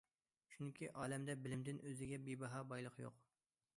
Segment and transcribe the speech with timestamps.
[0.53, 3.21] چۈنكى، ئالەمدە بىلىمدىن ئۆزگە بىباھا بايلىق يوق.